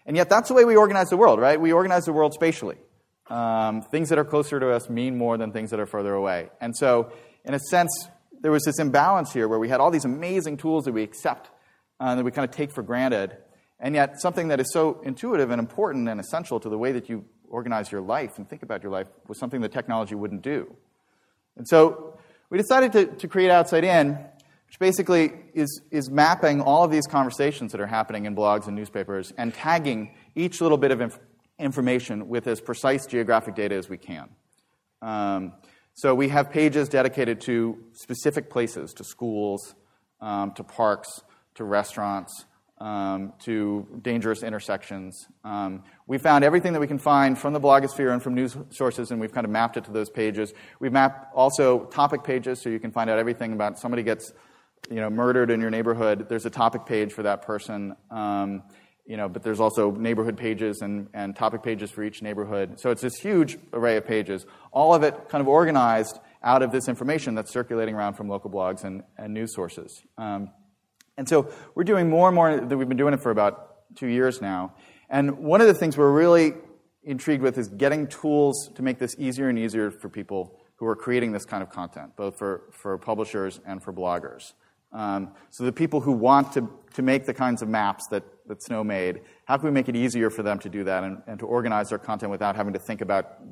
[0.04, 1.60] And yet that's the way we organize the world, right?
[1.60, 2.76] We organize the world spatially.
[3.28, 6.50] Um, things that are closer to us mean more than things that are further away.
[6.60, 7.10] And so,
[7.44, 8.08] in a sense,
[8.40, 11.50] there was this imbalance here where we had all these amazing tools that we accept
[11.98, 13.36] uh, that we kind of take for granted,
[13.80, 17.08] and yet something that is so intuitive and important and essential to the way that
[17.08, 20.74] you organize your life and think about your life was something that technology wouldn't do.
[21.56, 22.18] And so
[22.50, 24.18] we decided to, to create Outside In,
[24.66, 28.76] which basically is, is mapping all of these conversations that are happening in blogs and
[28.76, 31.18] newspapers and tagging each little bit of inf-
[31.58, 34.28] information with as precise geographic data as we can.
[35.02, 35.52] Um,
[35.94, 39.74] so we have pages dedicated to specific places, to schools,
[40.20, 41.22] um, to parks,
[41.54, 42.44] to restaurants,
[42.78, 45.26] um, to dangerous intersections.
[45.44, 49.10] Um, we found everything that we can find from the blogosphere and from news sources,
[49.10, 50.52] and we've kind of mapped it to those pages.
[50.80, 54.32] We've mapped also topic pages, so you can find out everything about somebody gets
[54.90, 56.28] you know, murdered in your neighborhood.
[56.28, 57.96] There's a topic page for that person.
[59.06, 62.80] You know, but there's also neighborhood pages and, and topic pages for each neighborhood.
[62.80, 66.72] So it's this huge array of pages, all of it kind of organized out of
[66.72, 70.02] this information that's circulating around from local blogs and, and news sources.
[70.18, 70.50] Um,
[71.16, 74.40] and so we're doing more and more we've been doing it for about two years
[74.40, 74.74] now.
[75.08, 76.54] And one of the things we're really
[77.02, 80.96] intrigued with is getting tools to make this easier and easier for people who are
[80.96, 84.52] creating this kind of content, both for, for publishers and for bloggers.
[84.92, 88.62] Um, so the people who want to, to make the kinds of maps that that
[88.62, 91.38] Snow made, how can we make it easier for them to do that and, and
[91.40, 93.42] to organize their content without having to think about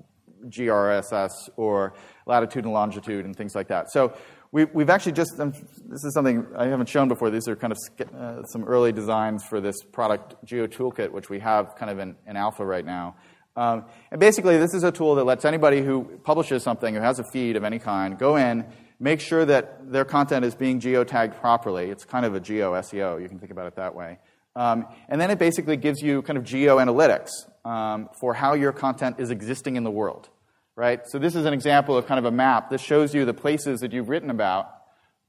[0.49, 1.95] GeoRSS or
[2.27, 3.91] latitude and longitude and things like that?
[3.91, 4.15] So
[4.53, 5.53] we, we've actually just, um,
[5.87, 7.29] this is something I haven't shown before.
[7.31, 7.79] These are kind of
[8.15, 12.15] uh, some early designs for this product Geo Toolkit, which we have kind of in,
[12.27, 13.17] in alpha right now.
[13.57, 17.19] Um, and basically, this is a tool that lets anybody who publishes something, who has
[17.19, 18.65] a feed of any kind, go in,
[18.99, 21.91] make sure that their content is being geotagged properly.
[21.91, 23.21] It's kind of a geo SEO.
[23.21, 24.19] You can think about it that way.
[24.57, 27.31] Um, and then it basically gives you kind of geo analytics
[27.65, 30.29] um, for how your content is existing in the world,
[30.77, 31.01] right?
[31.07, 32.71] So this is an example of kind of a map.
[32.71, 34.73] This shows you the places that you've written about,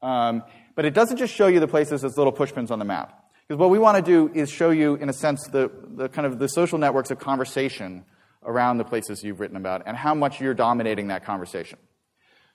[0.01, 0.43] um,
[0.75, 3.23] but it doesn't just show you the places as little pushpins on the map.
[3.47, 6.25] Because what we want to do is show you, in a sense, the, the kind
[6.25, 8.03] of the social networks of conversation
[8.43, 11.77] around the places you've written about and how much you're dominating that conversation.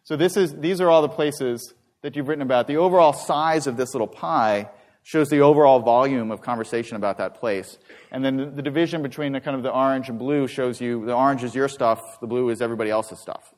[0.03, 2.67] So this is, these are all the places that you've written about.
[2.67, 4.71] The overall size of this little pie
[5.03, 7.79] shows the overall volume of conversation about that place.
[8.11, 11.15] And then the division between the kind of the orange and blue shows you the
[11.15, 13.55] orange is your stuff, the blue is everybody else's stuff.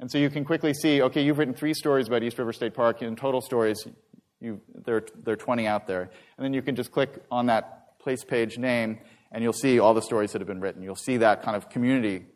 [0.00, 2.74] And so you can quickly see, okay, you've written three stories about East River State
[2.74, 3.02] Park.
[3.02, 3.86] In total stories,
[4.40, 6.02] you, there, there are 20 out there.
[6.36, 8.98] And then you can just click on that place page name,
[9.32, 10.82] and you'll see all the stories that have been written.
[10.82, 12.26] You'll see that kind of community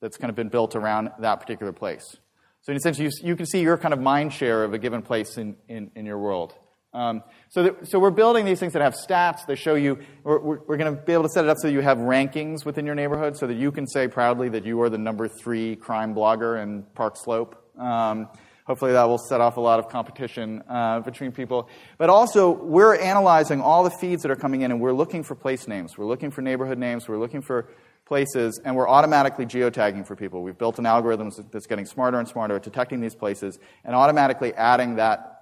[0.00, 2.16] that's kind of been built around that particular place.
[2.60, 4.78] So in a sense, you, you can see your kind of mind share of a
[4.78, 6.54] given place in, in, in your world.
[6.94, 9.46] Um, so, that, so we're building these things that have stats.
[9.46, 9.98] They show you.
[10.22, 12.64] We're, we're, we're going to be able to set it up so you have rankings
[12.64, 15.74] within your neighborhood, so that you can say proudly that you are the number three
[15.76, 17.56] crime blogger in Park Slope.
[17.78, 18.28] Um,
[18.64, 21.68] hopefully, that will set off a lot of competition uh, between people.
[21.98, 25.34] But also, we're analyzing all the feeds that are coming in, and we're looking for
[25.34, 25.98] place names.
[25.98, 27.08] We're looking for neighborhood names.
[27.08, 27.68] We're looking for
[28.06, 30.42] places, and we're automatically geotagging for people.
[30.42, 34.54] We've built an algorithm that's getting smarter and smarter at detecting these places and automatically
[34.54, 35.33] adding that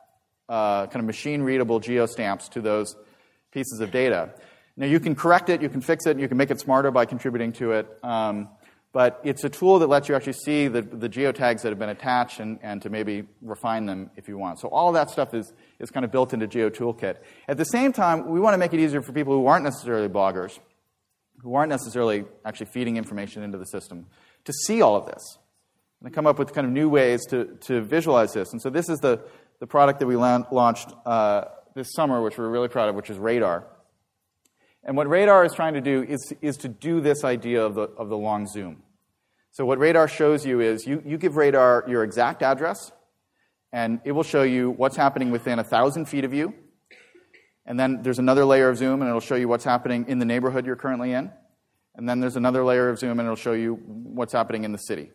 [0.52, 2.94] uh, kind of machine readable geostamps to those
[3.52, 4.34] pieces of data.
[4.76, 7.06] Now, you can correct it, you can fix it, you can make it smarter by
[7.06, 7.88] contributing to it.
[8.02, 8.48] Um,
[8.92, 11.88] but it's a tool that lets you actually see the, the geotags that have been
[11.88, 14.60] attached and, and to maybe refine them if you want.
[14.60, 17.16] So all that stuff is, is kind of built into GeoToolkit.
[17.48, 20.08] At the same time, we want to make it easier for people who aren't necessarily
[20.08, 20.58] bloggers,
[21.40, 24.06] who aren't necessarily actually feeding information into the system,
[24.44, 25.38] to see all of this
[26.02, 28.52] and to come up with kind of new ways to, to visualize this.
[28.52, 29.20] And so this is the,
[29.62, 31.44] the product that we launched uh,
[31.76, 33.64] this summer, which we're really proud of, which is Radar.
[34.82, 37.82] And what Radar is trying to do is, is to do this idea of the,
[37.82, 38.82] of the long zoom.
[39.52, 42.90] So, what Radar shows you is you, you give Radar your exact address,
[43.72, 46.54] and it will show you what's happening within a thousand feet of you.
[47.64, 50.24] And then there's another layer of zoom, and it'll show you what's happening in the
[50.24, 51.30] neighborhood you're currently in.
[51.94, 54.78] And then there's another layer of zoom, and it'll show you what's happening in the
[54.78, 55.12] city.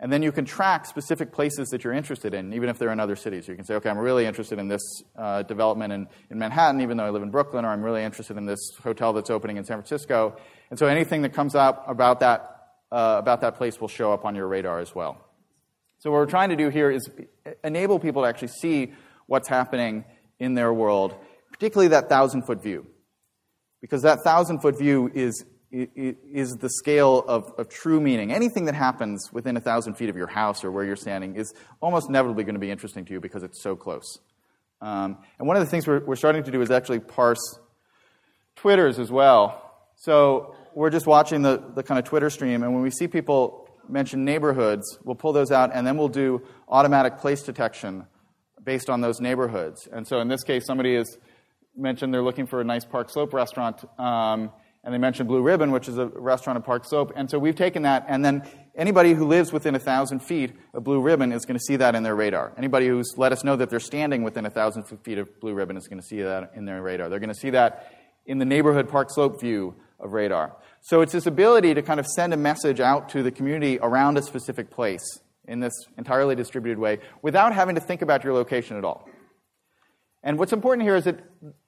[0.00, 2.98] And then you can track specific places that you're interested in, even if they're in
[2.98, 3.46] other cities.
[3.46, 4.82] You can say, okay, I'm really interested in this
[5.16, 8.36] uh, development in, in Manhattan, even though I live in Brooklyn, or I'm really interested
[8.36, 10.36] in this hotel that's opening in San Francisco.
[10.70, 14.24] And so anything that comes up about that, uh, about that place will show up
[14.24, 15.24] on your radar as well.
[16.00, 17.08] So what we're trying to do here is
[17.62, 18.92] enable people to actually see
[19.26, 20.04] what's happening
[20.38, 21.14] in their world,
[21.52, 22.86] particularly that thousand foot view.
[23.80, 28.32] Because that thousand foot view is is the scale of, of, true meaning.
[28.32, 31.52] Anything that happens within a thousand feet of your house or where you're standing is
[31.80, 34.18] almost inevitably going to be interesting to you because it's so close.
[34.80, 37.58] Um, and one of the things we're, we're, starting to do is actually parse
[38.54, 39.72] Twitters as well.
[39.96, 43.68] So we're just watching the, the kind of Twitter stream, and when we see people
[43.88, 48.06] mention neighborhoods, we'll pull those out, and then we'll do automatic place detection
[48.62, 49.88] based on those neighborhoods.
[49.92, 51.18] And so in this case, somebody has
[51.76, 53.84] mentioned they're looking for a nice Park Slope restaurant.
[53.98, 54.50] Um,
[54.84, 57.12] and they mentioned Blue Ribbon, which is a restaurant in Park Slope.
[57.16, 60.84] And so we've taken that, and then anybody who lives within a 1,000 feet of
[60.84, 62.52] Blue Ribbon is going to see that in their radar.
[62.58, 65.78] Anybody who's let us know that they're standing within a 1,000 feet of Blue Ribbon
[65.78, 67.08] is going to see that in their radar.
[67.08, 67.92] They're going to see that
[68.26, 70.54] in the neighborhood Park Slope view of radar.
[70.82, 74.18] So it's this ability to kind of send a message out to the community around
[74.18, 78.76] a specific place in this entirely distributed way without having to think about your location
[78.76, 79.08] at all.
[80.24, 81.20] And what's important here is that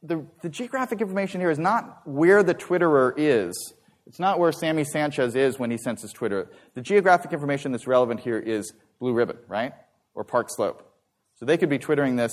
[0.02, 3.74] the, the geographic information here is not where the Twitterer is.
[4.06, 6.50] It's not where Sammy Sanchez is when he sends his Twitter.
[6.74, 9.74] The geographic information that's relevant here is Blue Ribbon, right?
[10.14, 10.90] Or Park Slope.
[11.34, 12.32] So they could be twittering this,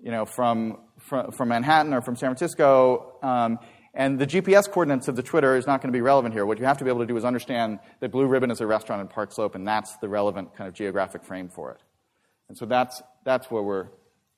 [0.00, 3.58] you know, from, from, from Manhattan or from San Francisco, um,
[3.94, 6.46] and the GPS coordinates of the Twitter is not going to be relevant here.
[6.46, 8.66] What you have to be able to do is understand that Blue Ribbon is a
[8.66, 11.80] restaurant in Park Slope, and that's the relevant kind of geographic frame for it.
[12.48, 13.88] And so that's, that's what we're,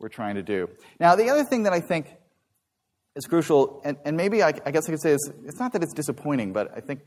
[0.01, 0.69] we're trying to do.
[0.99, 2.07] Now, the other thing that I think
[3.15, 5.83] is crucial, and, and maybe I, I guess I could say is it's not that
[5.83, 7.03] it's disappointing, but I think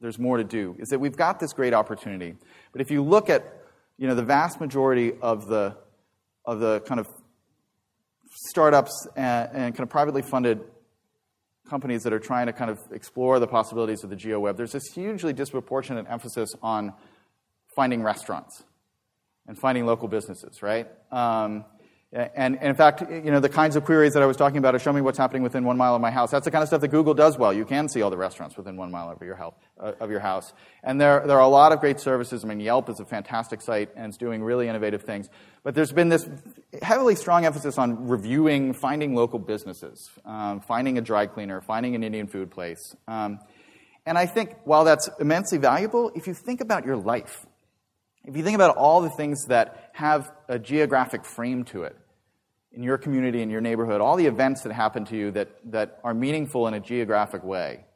[0.00, 2.34] there's more to do, is that we've got this great opportunity.
[2.72, 3.44] But if you look at
[3.98, 5.76] you know, the vast majority of the,
[6.44, 7.06] of the kind of
[8.48, 10.60] startups and, and kind of privately funded
[11.68, 14.72] companies that are trying to kind of explore the possibilities of the geo web, there's
[14.72, 16.92] this hugely disproportionate emphasis on
[17.74, 18.64] finding restaurants
[19.48, 20.88] and finding local businesses, right?
[21.10, 21.64] Um,
[22.12, 24.74] and, and, in fact, you know, the kinds of queries that I was talking about
[24.76, 26.30] are show me what's happening within one mile of my house.
[26.30, 27.52] That's the kind of stuff that Google does well.
[27.52, 30.20] You can see all the restaurants within one mile of your, health, uh, of your
[30.20, 30.52] house.
[30.84, 32.44] And there, there are a lot of great services.
[32.44, 35.28] I mean, Yelp is a fantastic site and it's doing really innovative things.
[35.64, 36.28] But there's been this
[36.80, 42.04] heavily strong emphasis on reviewing, finding local businesses, um, finding a dry cleaner, finding an
[42.04, 42.94] Indian food place.
[43.08, 43.40] Um,
[44.06, 47.44] and I think while that's immensely valuable, if you think about your life,
[48.26, 51.96] if you think about all the things that have a geographic frame to it,
[52.72, 55.98] in your community, in your neighborhood, all the events that happen to you that, that
[56.04, 57.86] are meaningful in a geographic way,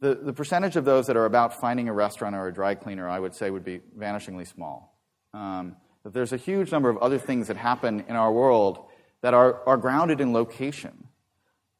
[0.00, 3.08] the, the percentage of those that are about finding a restaurant or a dry cleaner,
[3.08, 4.96] I would say, would be vanishingly small.
[5.34, 8.86] Um, but there's a huge number of other things that happen in our world
[9.22, 11.08] that are, are grounded in location.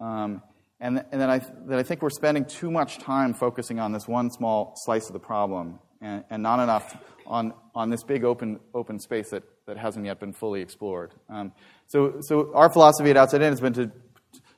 [0.00, 0.42] Um,
[0.80, 4.08] and, and that, I, that I think we're spending too much time focusing on this
[4.08, 6.96] one small slice of the problem and, and not enough
[7.26, 11.12] on, on this big open, open space that, that hasn't yet been fully explored.
[11.28, 11.52] Um,
[11.86, 13.86] so, so our philosophy at Outside In has been to,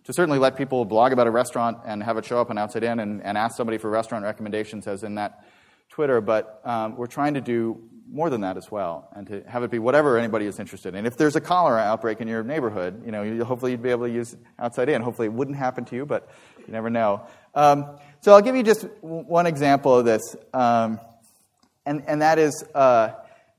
[0.04, 2.84] to certainly let people blog about a restaurant and have it show up on Outside
[2.84, 5.44] In and, and ask somebody for restaurant recommendations, as in that
[5.90, 9.64] Twitter, but um, we're trying to do more than that as well, and to have
[9.64, 11.04] it be whatever anybody is interested in.
[11.04, 14.06] If there's a cholera outbreak in your neighborhood, you know, you, hopefully you'd be able
[14.06, 15.02] to use outside in.
[15.02, 16.30] Hopefully it wouldn't happen to you, but
[16.66, 17.26] you never know.
[17.54, 21.00] Um, so I'll give you just one example of this, um,
[21.88, 23.10] and, and that is uh,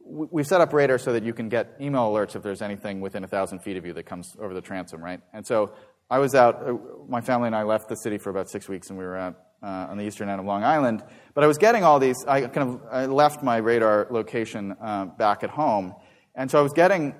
[0.05, 3.23] we've set up Radar so that you can get email alerts if there's anything within
[3.23, 5.21] a thousand feet of you that comes over the transom, right?
[5.33, 5.73] And so
[6.09, 6.73] I was out, uh,
[7.07, 9.35] my family and I left the city for about six weeks, and we were out
[9.61, 11.03] uh, on the eastern end of Long Island.
[11.33, 15.05] But I was getting all these, I kind of I left my radar location uh,
[15.05, 15.95] back at home,
[16.35, 17.15] and so I was getting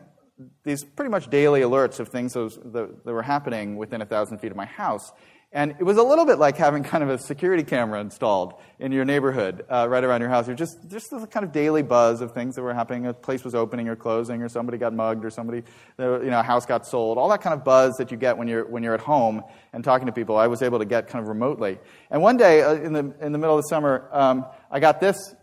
[0.64, 4.05] these pretty much daily alerts of things that, was, that, that were happening within a
[4.05, 5.12] thousand feet of my house.
[5.52, 8.91] And it was a little bit like having kind of a security camera installed in
[8.91, 10.45] your neighborhood uh, right around your house.
[10.45, 13.08] You're just, just the kind of daily buzz of things that were happening.
[13.08, 15.64] A place was opening or closing, or somebody got mugged, or somebody,
[15.97, 17.18] you know, a house got sold.
[17.18, 19.41] All that kind of buzz that you get when you're, when you're at home
[19.74, 21.80] and talking to people, I was able to get kind of remotely.
[22.12, 25.00] And one day uh, in, the, in the middle of the summer, um, I got
[25.00, 25.34] this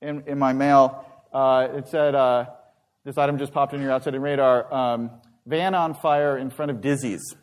[0.00, 1.04] in, in my mail.
[1.32, 2.46] Uh, it said, uh,
[3.04, 5.10] this item just popped in your outside radar um,
[5.46, 7.36] van on fire in front of Dizzy's.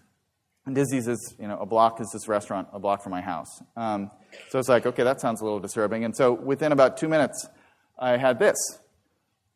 [0.69, 3.59] And Dizzy's is, you know, a block is this restaurant, a block from my house.
[3.75, 4.11] Um,
[4.49, 6.05] so it's like, okay, that sounds a little disturbing.
[6.05, 7.47] And so within about two minutes,
[7.97, 8.55] I had this.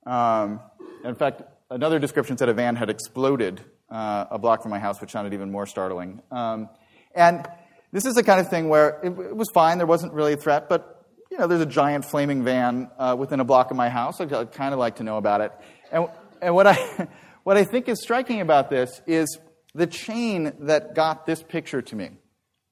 [0.07, 0.59] Um,
[1.03, 3.61] in fact, another description said a van had exploded
[3.91, 6.19] uh, a block from my house, which sounded even more startling.
[6.31, 6.67] Um,
[7.13, 7.47] and
[7.91, 10.37] this is the kind of thing where it, it, was fine, there wasn't really a
[10.37, 13.89] threat, but you know, there's a giant flaming van uh, within a block of my
[13.89, 14.19] house.
[14.19, 15.51] I'd, I'd kind of like to know about it.
[15.91, 16.07] And,
[16.41, 17.07] and what, I,
[17.43, 19.37] what I think is striking about this is
[19.75, 22.11] the chain that got this picture to me,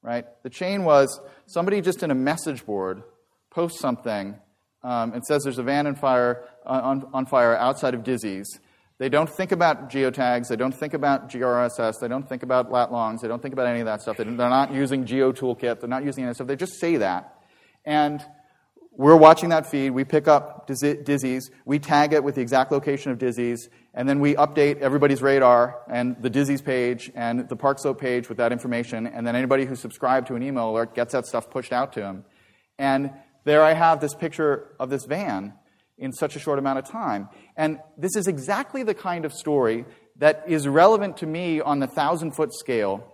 [0.02, 0.26] right?
[0.44, 3.04] The chain was somebody just in a message board
[3.50, 4.36] posts something
[4.84, 8.60] um, and says there's a van on fire, uh, on, on fire outside of Dizzy's.
[8.98, 10.48] They don't think about geotags.
[10.48, 12.00] They don't think about GeoRSS.
[12.00, 13.22] They don't think about lat longs.
[13.22, 14.18] They don't think about any of that stuff.
[14.18, 15.80] They're not using GeoToolkit.
[15.80, 16.48] They're not using any of that stuff.
[16.48, 17.34] They just say that.
[17.84, 18.24] And
[18.98, 19.92] we're watching that feed.
[19.92, 21.50] We pick up Dizzy's.
[21.66, 23.70] We tag it with the exact location of Dizzy's.
[23.94, 28.28] And then we update everybody's radar and the Dizzy's page and the Park Slope page
[28.30, 29.08] with that information.
[29.08, 32.02] And then anybody who's subscribed to an email alert gets that stuff pushed out to
[32.02, 32.26] them.
[32.78, 33.12] And
[33.44, 35.54] there I have this picture of this van
[35.98, 37.30] in such a short amount of time.
[37.56, 39.86] And this is exactly the kind of story
[40.18, 43.11] that is relevant to me on the thousand foot scale,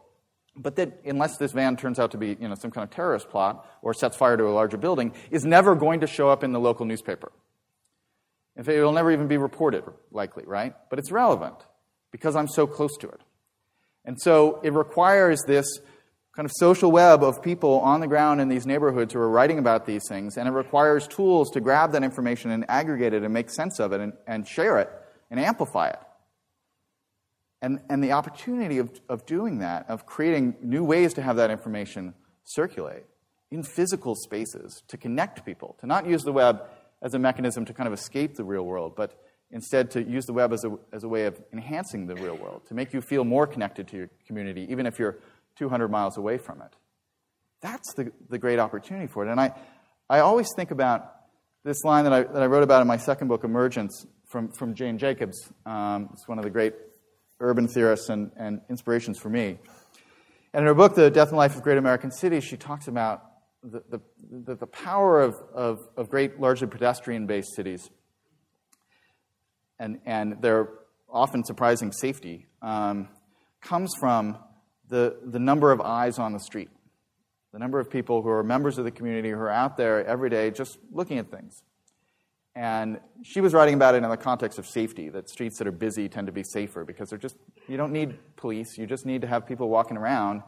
[0.57, 3.29] but that unless this van turns out to be you know, some kind of terrorist
[3.29, 6.51] plot or sets fire to a larger building, is never going to show up in
[6.51, 7.31] the local newspaper.
[8.55, 10.73] In fact, it will never even be reported, likely, right?
[10.89, 11.55] But it's relevant
[12.11, 13.21] because I'm so close to it.
[14.03, 15.79] And so it requires this
[16.35, 19.59] kind of social web of people on the ground in these neighborhoods who are writing
[19.59, 23.33] about these things, and it requires tools to grab that information and aggregate it and
[23.33, 24.89] make sense of it and, and share it
[25.29, 25.99] and amplify it.
[27.61, 31.49] And, and the opportunity of, of doing that, of creating new ways to have that
[31.49, 33.05] information circulate
[33.49, 36.63] in physical spaces, to connect people, to not use the web
[37.01, 39.19] as a mechanism to kind of escape the real world, but
[39.51, 42.61] instead to use the web as a, as a way of enhancing the real world,
[42.67, 45.17] to make you feel more connected to your community, even if you're
[45.57, 46.75] 200 miles away from it.
[47.61, 49.31] That's the, the great opportunity for it.
[49.31, 49.53] And I,
[50.09, 51.13] I always think about
[51.63, 54.75] this line that I, that I wrote about in my second book, Emergence, from, from
[54.75, 55.51] Jane Jacobs.
[55.65, 56.73] Um, it's one of the great
[57.39, 59.57] urban theorists and, and inspirations for me.
[60.53, 63.23] And in her book, The Death and Life of Great American Cities, she talks about
[63.63, 67.89] the, the, the power of, of, of great, largely pedestrian based cities
[69.79, 70.69] and, and their
[71.09, 73.07] often surprising safety um,
[73.61, 74.37] comes from
[74.89, 76.69] the, the number of eyes on the street,
[77.53, 80.29] the number of people who are members of the community who are out there every
[80.29, 81.61] day just looking at things.
[82.57, 85.71] And she was writing about it in the context of safety, that streets that are
[85.71, 87.35] busy tend to be safer because they're just,
[87.67, 90.41] you don't need police, you just need to have people walking around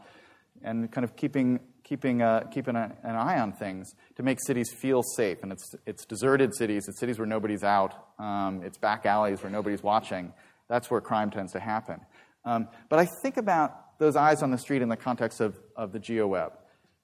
[0.64, 4.72] and kind of keeping keeping, uh, keeping a, an eye on things to make cities
[4.72, 5.39] feel safe.
[5.43, 9.51] And it's, it's deserted cities, it's cities where nobody's out, um, it's back alleys where
[9.51, 10.34] nobody's watching.
[10.68, 11.99] That's where crime tends to happen.
[12.43, 15.91] Um, but I think about those eyes on the street in the context of, of
[15.91, 16.51] the GeoWeb.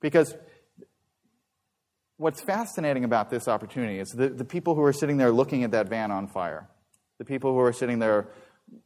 [0.01, 0.35] Because
[2.17, 5.71] what's fascinating about this opportunity is the, the people who are sitting there looking at
[5.71, 6.69] that van on fire,
[7.17, 8.29] the people who are sitting there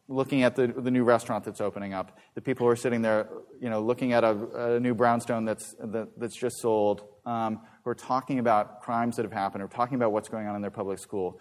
[0.08, 3.30] looking at the, the new restaurant that's opening up, the people who are sitting there,
[3.62, 7.92] you know, looking at a, a new brownstone that's, that, that's just sold, um, who
[7.92, 10.72] are talking about crimes that have happened, or talking about what's going on in their
[10.72, 11.40] public school.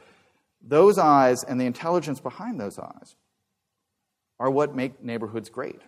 [0.62, 3.16] Those eyes and the intelligence behind those eyes
[4.39, 5.80] are what make neighborhoods great.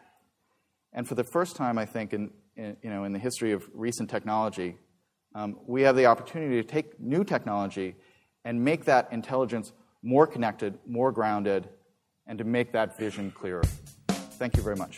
[0.92, 3.62] And for the first time, I think, in, in you know, in the history of
[3.74, 4.76] recent technology,
[5.34, 7.94] um, we have the opportunity to take new technology
[8.44, 9.72] and make that intelligence
[10.02, 11.68] more connected, more grounded,
[12.26, 13.62] and to make that vision clearer.
[14.08, 14.96] Thank you very much.